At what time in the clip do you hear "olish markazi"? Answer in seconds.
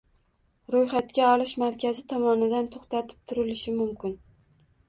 1.33-2.05